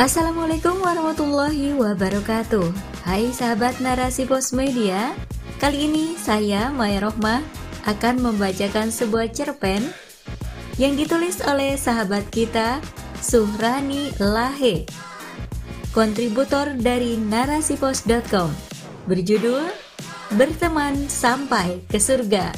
Assalamualaikum 0.00 0.80
warahmatullahi 0.80 1.76
wabarakatuh. 1.76 2.72
Hai 3.04 3.36
sahabat 3.36 3.84
narasi 3.84 4.24
pos 4.24 4.56
media 4.56 5.12
Kali 5.60 5.92
ini 5.92 6.16
saya 6.16 6.72
Maya 6.72 7.04
Rohmah 7.04 7.44
akan 7.84 8.24
membacakan 8.24 8.88
sebuah 8.88 9.28
cerpen 9.28 9.84
Yang 10.80 11.04
ditulis 11.04 11.36
oleh 11.44 11.76
sahabat 11.76 12.32
kita 12.32 12.80
Suhrani 13.20 14.08
Lahe 14.16 14.88
Kontributor 15.92 16.72
dari 16.80 17.20
narasipos.com 17.20 18.48
Berjudul 19.04 19.68
Berteman 20.32 21.12
Sampai 21.12 21.84
ke 21.92 22.00
Surga. 22.00 22.56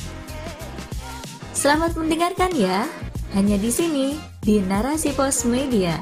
Selamat 1.51 1.99
mendengarkan 1.99 2.55
ya. 2.55 2.87
Hanya 3.35 3.59
di 3.59 3.75
sini 3.75 4.15
di 4.39 4.63
Narasi 4.63 5.11
Pos 5.11 5.43
Media 5.43 5.99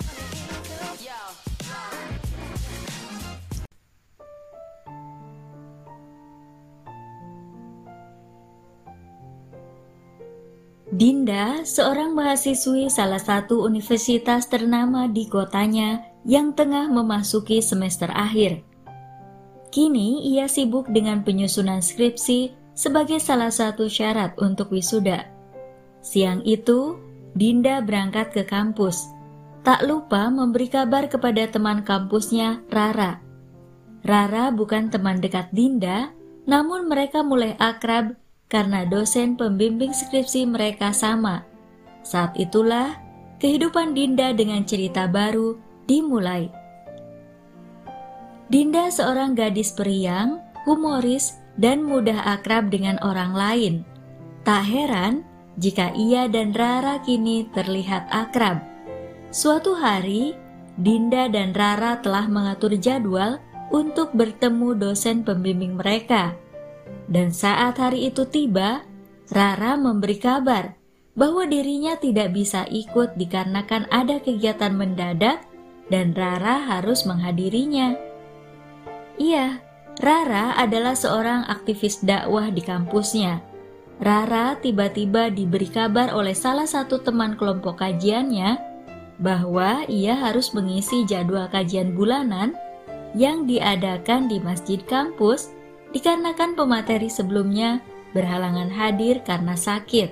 Dinda, 10.90 11.62
seorang 11.62 12.18
mahasiswi 12.18 12.90
salah 12.90 13.22
satu 13.22 13.62
universitas 13.62 14.50
ternama 14.50 15.06
di 15.06 15.30
kotanya 15.30 16.02
yang 16.26 16.50
tengah 16.50 16.90
memasuki 16.90 17.62
semester 17.62 18.10
akhir. 18.10 18.66
Kini 19.70 20.26
ia 20.34 20.50
sibuk 20.50 20.90
dengan 20.90 21.22
penyusunan 21.22 21.78
skripsi 21.78 22.50
sebagai 22.74 23.22
salah 23.22 23.54
satu 23.54 23.86
syarat 23.86 24.34
untuk 24.42 24.74
wisuda. 24.74 25.30
Siang 26.02 26.42
itu, 26.42 26.98
Dinda 27.38 27.78
berangkat 27.78 28.34
ke 28.34 28.42
kampus. 28.42 29.06
Tak 29.62 29.86
lupa 29.86 30.26
memberi 30.26 30.66
kabar 30.66 31.06
kepada 31.06 31.46
teman 31.46 31.86
kampusnya, 31.86 32.66
Rara. 32.66 33.22
Rara 34.02 34.50
bukan 34.50 34.90
teman 34.90 35.22
dekat 35.22 35.54
Dinda, 35.54 36.10
namun 36.50 36.90
mereka 36.90 37.22
mulai 37.22 37.54
akrab 37.62 38.18
karena 38.50 38.82
dosen 38.84 39.38
pembimbing 39.38 39.94
skripsi 39.94 40.44
mereka 40.44 40.90
sama. 40.90 41.46
Saat 42.02 42.34
itulah 42.34 42.98
kehidupan 43.38 43.94
Dinda 43.94 44.34
dengan 44.34 44.66
cerita 44.66 45.06
baru 45.06 45.56
dimulai. 45.86 46.50
Dinda 48.50 48.90
seorang 48.90 49.38
gadis 49.38 49.70
periang, 49.70 50.42
humoris, 50.66 51.38
dan 51.54 51.86
mudah 51.86 52.34
akrab 52.34 52.66
dengan 52.66 52.98
orang 53.00 53.32
lain. 53.32 53.74
Tak 54.42 54.66
heran 54.66 55.22
jika 55.54 55.94
ia 55.94 56.26
dan 56.26 56.50
Rara 56.50 56.98
kini 57.06 57.46
terlihat 57.54 58.10
akrab. 58.10 58.58
Suatu 59.30 59.78
hari, 59.78 60.34
Dinda 60.74 61.30
dan 61.30 61.54
Rara 61.54 62.02
telah 62.02 62.26
mengatur 62.26 62.74
jadwal 62.74 63.38
untuk 63.70 64.10
bertemu 64.10 64.74
dosen 64.74 65.22
pembimbing 65.22 65.78
mereka. 65.78 66.34
Dan 67.10 67.34
saat 67.34 67.74
hari 67.82 68.06
itu 68.06 68.22
tiba, 68.30 68.86
Rara 69.34 69.74
memberi 69.74 70.18
kabar 70.18 70.78
bahwa 71.18 71.42
dirinya 71.46 71.98
tidak 71.98 72.30
bisa 72.34 72.66
ikut 72.70 73.18
dikarenakan 73.18 73.90
ada 73.90 74.22
kegiatan 74.22 74.70
mendadak 74.70 75.42
dan 75.90 76.14
Rara 76.14 76.62
harus 76.70 77.02
menghadirinya. 77.02 77.98
Iya, 79.18 79.58
Rara 79.98 80.54
adalah 80.54 80.94
seorang 80.94 81.50
aktivis 81.50 82.00
dakwah 82.00 82.48
di 82.48 82.62
kampusnya. 82.62 83.42
Rara 84.00 84.56
tiba-tiba 84.56 85.28
diberi 85.28 85.68
kabar 85.68 86.14
oleh 86.16 86.32
salah 86.32 86.64
satu 86.64 87.04
teman 87.04 87.36
kelompok 87.36 87.84
kajiannya 87.84 88.56
bahwa 89.20 89.84
ia 89.92 90.16
harus 90.16 90.56
mengisi 90.56 91.04
jadwal 91.04 91.44
kajian 91.52 91.92
bulanan 91.92 92.56
yang 93.12 93.44
diadakan 93.44 94.24
di 94.30 94.40
masjid 94.40 94.80
kampus 94.88 95.52
dikarenakan 95.90 96.54
pemateri 96.54 97.10
sebelumnya 97.10 97.82
berhalangan 98.14 98.70
hadir 98.70 99.22
karena 99.22 99.54
sakit. 99.54 100.10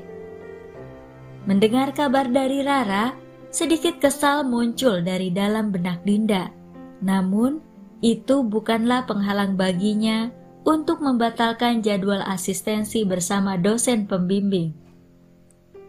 Mendengar 1.49 1.97
kabar 1.97 2.29
dari 2.29 2.61
Rara, 2.61 3.17
sedikit 3.49 3.99
kesal 3.99 4.45
muncul 4.45 5.01
dari 5.01 5.33
dalam 5.33 5.73
benak 5.73 6.05
Dinda. 6.05 6.53
Namun, 7.01 7.63
itu 8.05 8.47
bukanlah 8.47 9.09
penghalang 9.09 9.59
baginya 9.59 10.31
untuk 10.63 11.01
membatalkan 11.01 11.81
jadwal 11.81 12.21
asistensi 12.23 13.03
bersama 13.03 13.57
dosen 13.57 14.05
pembimbing. 14.05 14.77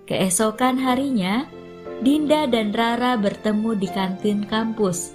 Keesokan 0.07 0.81
harinya, 0.81 1.45
Dinda 1.99 2.47
dan 2.47 2.71
Rara 2.71 3.19
bertemu 3.19 3.75
di 3.75 3.87
kantin 3.91 4.47
kampus. 4.47 5.13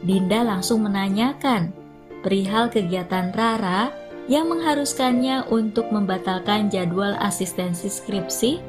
Dinda 0.00 0.40
langsung 0.42 0.88
menanyakan 0.88 1.70
perihal 2.24 2.72
kegiatan 2.72 3.30
Rara 3.36 3.92
yang 4.26 4.48
mengharuskannya 4.48 5.48
untuk 5.52 5.92
membatalkan 5.92 6.72
jadwal 6.72 7.12
asistensi 7.20 7.92
skripsi, 7.92 8.60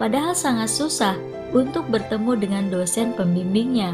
padahal 0.00 0.32
sangat 0.32 0.72
susah 0.72 1.16
untuk 1.52 1.84
bertemu 1.92 2.32
dengan 2.40 2.64
dosen 2.72 3.12
pembimbingnya. 3.12 3.92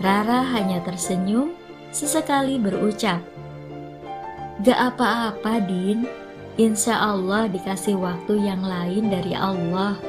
Rara 0.00 0.44
hanya 0.56 0.80
tersenyum, 0.84 1.52
sesekali 1.92 2.56
berucap, 2.60 3.20
Gak 4.64 4.96
apa-apa, 4.96 5.60
Din. 5.60 6.08
Insya 6.56 6.96
Allah 6.96 7.44
dikasih 7.52 8.00
waktu 8.00 8.40
yang 8.40 8.64
lain 8.64 9.12
dari 9.12 9.36
Allah. 9.36 10.00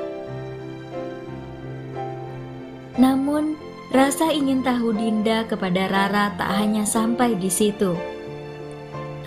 Namun, 2.95 3.59
rasa 3.91 4.31
ingin 4.31 4.63
tahu 4.63 4.95
Dinda 4.95 5.43
kepada 5.43 5.91
Rara 5.91 6.31
tak 6.39 6.47
hanya 6.55 6.87
sampai 6.87 7.35
di 7.35 7.51
situ. 7.51 7.91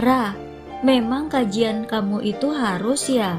Ra, 0.00 0.32
Memang 0.80 1.28
kajian 1.28 1.84
kamu 1.84 2.24
itu 2.24 2.56
harus 2.56 3.04
ya. 3.12 3.36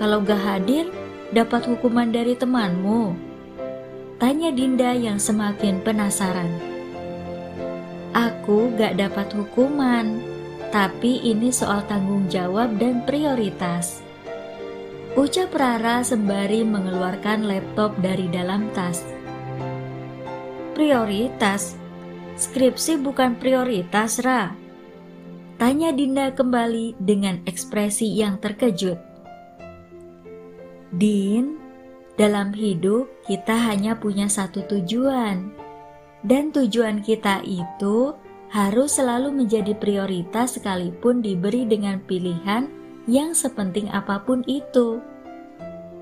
Kalau 0.00 0.24
gak 0.24 0.40
hadir, 0.40 0.88
dapat 1.28 1.68
hukuman 1.68 2.08
dari 2.08 2.32
temanmu. 2.32 3.12
Tanya 4.16 4.48
Dinda 4.48 4.96
yang 4.96 5.20
semakin 5.20 5.84
penasaran. 5.84 6.48
Aku 8.16 8.72
gak 8.72 8.96
dapat 8.96 9.28
hukuman, 9.36 10.16
tapi 10.72 11.20
ini 11.20 11.52
soal 11.52 11.84
tanggung 11.84 12.32
jawab 12.32 12.80
dan 12.80 13.04
prioritas. 13.04 14.00
Ucap 15.12 15.52
Rara 15.52 16.00
sembari 16.00 16.64
mengeluarkan 16.64 17.44
laptop 17.44 17.92
dari 18.00 18.32
dalam 18.32 18.72
tas. 18.72 19.04
Prioritas? 20.72 21.76
Skripsi 22.40 22.96
bukan 22.96 23.36
prioritas, 23.36 24.24
Ra. 24.24 24.61
Tanya 25.62 25.94
Dinda 25.94 26.34
kembali 26.34 26.98
dengan 26.98 27.38
ekspresi 27.46 28.18
yang 28.18 28.42
terkejut. 28.42 28.98
Din, 30.90 31.54
dalam 32.18 32.50
hidup 32.50 33.06
kita 33.30 33.70
hanya 33.70 33.94
punya 33.94 34.26
satu 34.26 34.66
tujuan. 34.66 35.54
Dan 36.26 36.50
tujuan 36.50 36.98
kita 37.06 37.46
itu 37.46 38.10
harus 38.50 38.98
selalu 38.98 39.30
menjadi 39.30 39.78
prioritas 39.78 40.58
sekalipun 40.58 41.22
diberi 41.22 41.62
dengan 41.62 42.02
pilihan 42.10 42.66
yang 43.06 43.30
sepenting 43.30 43.86
apa 43.94 44.18
pun 44.26 44.42
itu. 44.50 44.98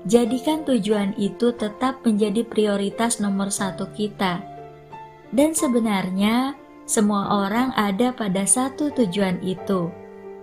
Jadikan 0.09 0.65
tujuan 0.65 1.13
itu 1.21 1.53
tetap 1.53 2.01
menjadi 2.01 2.41
prioritas 2.49 3.21
nomor 3.21 3.53
satu 3.53 3.93
kita. 3.93 4.41
Dan 5.29 5.53
sebenarnya, 5.53 6.57
semua 6.85 7.45
orang 7.45 7.71
ada 7.77 8.11
pada 8.11 8.43
satu 8.43 8.91
tujuan 8.91 9.39
itu. 9.45 9.91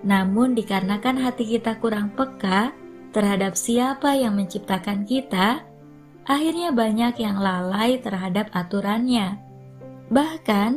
Namun 0.07 0.55
dikarenakan 0.55 1.19
hati 1.21 1.59
kita 1.59 1.77
kurang 1.83 2.15
peka 2.15 2.73
terhadap 3.11 3.59
siapa 3.59 4.15
yang 4.15 4.39
menciptakan 4.39 5.03
kita, 5.03 5.67
akhirnya 6.29 6.71
banyak 6.71 7.19
yang 7.19 7.41
lalai 7.41 7.99
terhadap 7.99 8.53
aturannya. 8.55 9.41
Bahkan, 10.09 10.71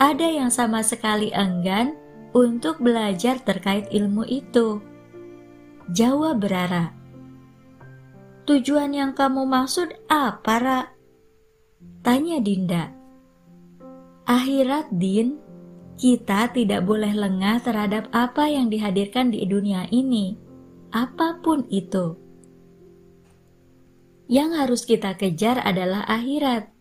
ada 0.00 0.26
yang 0.26 0.50
sama 0.50 0.82
sekali 0.82 1.30
enggan 1.30 1.94
untuk 2.34 2.82
belajar 2.82 3.38
terkait 3.38 3.86
ilmu 3.94 4.26
itu. 4.26 4.82
Jawa 5.92 6.34
berara. 6.34 6.90
Tujuan 8.44 8.90
yang 8.92 9.12
kamu 9.14 9.46
maksud 9.46 9.94
apa, 10.10 10.54
Ra? 10.58 10.80
Tanya 12.02 12.42
Dinda. 12.42 13.03
Akhirat 14.24 14.88
din, 14.88 15.36
kita 16.00 16.48
tidak 16.56 16.88
boleh 16.88 17.12
lengah 17.12 17.60
terhadap 17.60 18.08
apa 18.08 18.48
yang 18.48 18.72
dihadirkan 18.72 19.28
di 19.28 19.44
dunia 19.44 19.84
ini, 19.92 20.40
apa 20.96 21.44
pun 21.44 21.68
itu. 21.68 22.16
Yang 24.24 24.50
harus 24.56 24.82
kita 24.88 25.20
kejar 25.20 25.60
adalah 25.60 26.08
akhirat. 26.08 26.72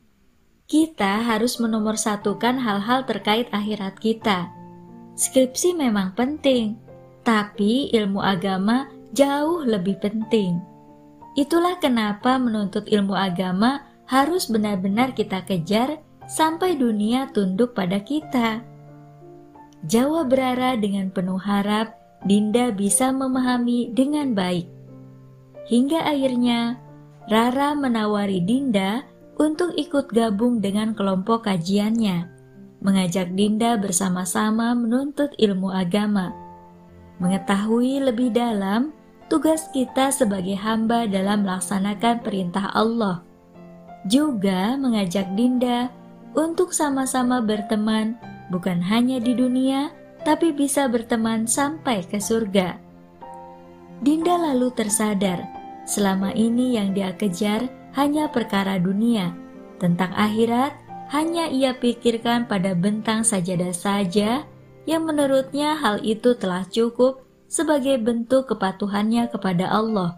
Kita 0.72 1.20
harus 1.28 1.60
menomorsatukan 1.60 2.64
hal-hal 2.64 3.04
terkait 3.04 3.52
akhirat 3.52 4.00
kita. 4.00 4.48
Skripsi 5.20 5.76
memang 5.76 6.16
penting, 6.16 6.80
tapi 7.28 7.92
ilmu 7.92 8.24
agama 8.24 8.88
jauh 9.12 9.68
lebih 9.68 10.00
penting. 10.00 10.64
Itulah 11.36 11.76
kenapa 11.84 12.40
menuntut 12.40 12.88
ilmu 12.88 13.20
agama 13.20 13.84
harus 14.08 14.48
benar-benar 14.48 15.12
kita 15.12 15.44
kejar 15.44 16.00
sampai 16.30 16.80
dunia 16.80 17.30
tunduk 17.32 17.76
pada 17.76 18.00
kita. 18.02 18.64
Jawab 19.84 20.32
Rara 20.32 20.80
dengan 20.80 21.12
penuh 21.12 21.40
harap 21.40 22.00
Dinda 22.24 22.72
bisa 22.72 23.12
memahami 23.12 23.92
dengan 23.92 24.32
baik. 24.32 24.64
Hingga 25.68 26.08
akhirnya 26.08 26.80
Rara 27.28 27.76
menawari 27.76 28.40
Dinda 28.40 29.04
untuk 29.36 29.76
ikut 29.76 30.12
gabung 30.12 30.64
dengan 30.64 30.96
kelompok 30.96 31.52
kajiannya, 31.52 32.32
mengajak 32.80 33.36
Dinda 33.36 33.76
bersama-sama 33.76 34.72
menuntut 34.72 35.36
ilmu 35.36 35.68
agama. 35.72 36.32
Mengetahui 37.20 38.08
lebih 38.08 38.32
dalam 38.32 38.96
tugas 39.28 39.68
kita 39.72 40.12
sebagai 40.16 40.56
hamba 40.60 41.08
dalam 41.08 41.44
melaksanakan 41.44 42.24
perintah 42.24 42.72
Allah. 42.72 43.24
Juga 44.08 44.76
mengajak 44.80 45.32
Dinda 45.36 45.92
untuk 46.34 46.74
sama-sama 46.74 47.42
berteman 47.42 48.18
bukan 48.50 48.82
hanya 48.82 49.22
di 49.22 49.34
dunia, 49.38 49.94
tapi 50.22 50.54
bisa 50.54 50.90
berteman 50.90 51.46
sampai 51.46 52.06
ke 52.06 52.18
surga. 52.18 52.78
Dinda 54.04 54.36
lalu 54.36 54.74
tersadar, 54.76 55.46
selama 55.88 56.36
ini 56.36 56.76
yang 56.76 56.92
dia 56.92 57.16
kejar 57.16 57.70
hanya 57.96 58.28
perkara 58.28 58.82
dunia. 58.82 59.32
Tentang 59.78 60.12
akhirat, 60.14 60.76
hanya 61.14 61.48
ia 61.48 61.78
pikirkan 61.78 62.50
pada 62.50 62.74
bentang 62.74 63.22
sajadah 63.22 63.72
saja, 63.72 64.44
yang 64.84 65.08
menurutnya 65.08 65.80
hal 65.80 66.02
itu 66.04 66.36
telah 66.36 66.68
cukup 66.68 67.24
sebagai 67.48 68.02
bentuk 68.02 68.50
kepatuhannya 68.50 69.30
kepada 69.30 69.70
Allah. 69.70 70.18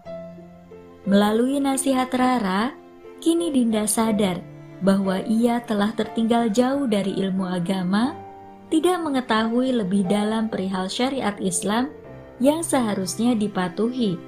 Melalui 1.06 1.62
nasihat 1.62 2.10
Rara, 2.10 2.74
kini 3.22 3.54
Dinda 3.54 3.86
sadar 3.86 4.55
bahwa 4.84 5.22
ia 5.24 5.62
telah 5.64 5.92
tertinggal 5.96 6.52
jauh 6.52 6.84
dari 6.84 7.16
ilmu 7.16 7.48
agama 7.48 8.12
tidak 8.68 8.98
mengetahui 8.98 9.72
lebih 9.72 10.02
dalam 10.10 10.50
perihal 10.50 10.90
syariat 10.90 11.36
Islam 11.38 11.88
yang 12.42 12.60
seharusnya 12.60 13.32
dipatuhi. 13.38 14.18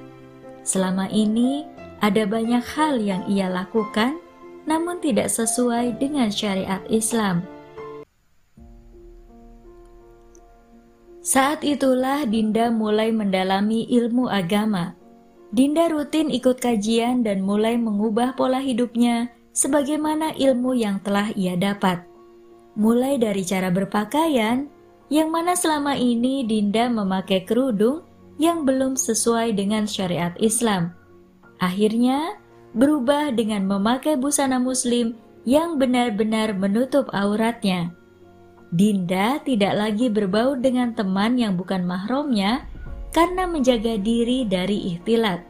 Selama 0.62 1.10
ini, 1.10 1.66
ada 1.98 2.22
banyak 2.24 2.62
hal 2.76 3.02
yang 3.02 3.26
ia 3.26 3.50
lakukan, 3.50 4.22
namun 4.64 5.02
tidak 5.02 5.28
sesuai 5.32 5.98
dengan 5.98 6.30
syariat 6.30 6.80
Islam. 6.86 7.42
Saat 11.28 11.60
itulah 11.60 12.24
Dinda 12.24 12.72
mulai 12.72 13.12
mendalami 13.12 13.84
ilmu 13.90 14.32
agama. 14.32 14.96
Dinda 15.52 15.88
rutin 15.92 16.32
ikut 16.32 16.56
kajian 16.60 17.20
dan 17.20 17.44
mulai 17.44 17.76
mengubah 17.76 18.32
pola 18.32 18.60
hidupnya 18.60 19.32
sebagaimana 19.58 20.38
ilmu 20.38 20.78
yang 20.78 21.02
telah 21.02 21.34
ia 21.34 21.58
dapat 21.58 22.06
mulai 22.78 23.18
dari 23.18 23.42
cara 23.42 23.74
berpakaian, 23.74 24.70
yang 25.10 25.28
mana 25.34 25.58
selama 25.58 25.98
ini 25.98 26.46
Dinda 26.46 26.86
memakai 26.86 27.42
kerudung 27.42 28.06
yang 28.38 28.62
belum 28.62 28.94
sesuai 28.94 29.58
dengan 29.58 29.84
syariat 29.90 30.30
Islam. 30.38 30.94
Akhirnya, 31.58 32.38
berubah 32.70 33.34
dengan 33.34 33.66
memakai 33.66 34.14
busana 34.14 34.62
muslim 34.62 35.18
yang 35.42 35.74
benar-benar 35.74 36.54
menutup 36.54 37.10
auratnya. 37.10 37.90
Dinda 38.70 39.42
tidak 39.42 39.74
lagi 39.74 40.06
berbaur 40.06 40.62
dengan 40.62 40.94
teman 40.94 41.34
yang 41.34 41.58
bukan 41.58 41.82
mahramnya 41.82 42.62
karena 43.10 43.48
menjaga 43.48 43.98
diri 43.98 44.46
dari 44.46 44.94
ikhtilat. 44.94 45.42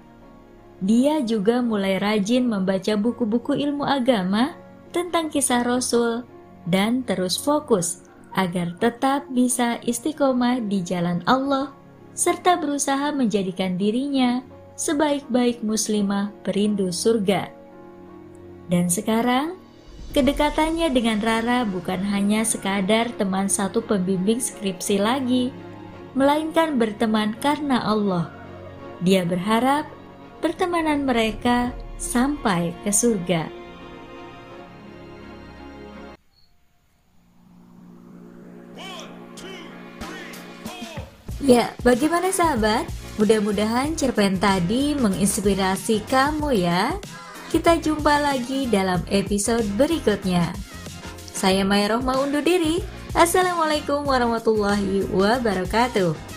Dia 0.79 1.19
juga 1.27 1.59
mulai 1.59 1.99
rajin 1.99 2.47
membaca 2.47 2.95
buku-buku 2.95 3.59
ilmu 3.59 3.83
agama 3.83 4.55
tentang 4.95 5.27
kisah 5.27 5.67
Rasul, 5.67 6.23
dan 6.71 7.03
terus 7.03 7.35
fokus 7.35 8.07
agar 8.39 8.79
tetap 8.79 9.27
bisa 9.35 9.83
istiqomah 9.83 10.63
di 10.63 10.79
jalan 10.85 11.25
Allah 11.27 11.75
serta 12.15 12.59
berusaha 12.59 13.11
menjadikan 13.11 13.75
dirinya 13.75 14.43
sebaik-baik 14.79 15.67
muslimah 15.67 16.31
perindu 16.47 16.95
surga. 16.95 17.51
Dan 18.71 18.87
sekarang, 18.87 19.59
kedekatannya 20.15 20.95
dengan 20.95 21.19
Rara 21.19 21.67
bukan 21.67 22.07
hanya 22.07 22.47
sekadar 22.47 23.11
teman 23.19 23.51
satu 23.51 23.83
pembimbing 23.83 24.39
skripsi 24.39 25.03
lagi, 25.03 25.51
melainkan 26.15 26.79
berteman 26.79 27.35
karena 27.43 27.83
Allah. 27.83 28.31
Dia 29.03 29.27
berharap 29.27 29.98
pertemanan 30.39 31.05
mereka 31.05 31.75
sampai 31.99 32.75
ke 32.87 32.91
surga. 32.95 33.51
Ya, 41.39 41.73
bagaimana 41.81 42.29
sahabat? 42.29 42.85
Mudah-mudahan 43.17 43.97
cerpen 43.97 44.39
tadi 44.39 44.95
menginspirasi 44.95 46.05
kamu 46.07 46.55
ya. 46.55 46.95
Kita 47.49 47.81
jumpa 47.81 48.21
lagi 48.21 48.69
dalam 48.69 49.01
episode 49.09 49.65
berikutnya. 49.75 50.53
Saya 51.33 51.65
Maya 51.65 51.97
Rohma 51.97 52.21
undur 52.21 52.45
diri. 52.45 52.85
Assalamualaikum 53.17 54.05
warahmatullahi 54.05 55.09
wabarakatuh. 55.09 56.28